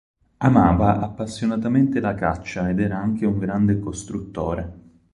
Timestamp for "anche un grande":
2.97-3.77